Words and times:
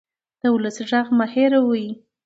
د 0.39 0.41
ولس 0.53 0.77
غږ 0.89 1.07
مه 1.17 1.25
هېروئ 1.33 1.87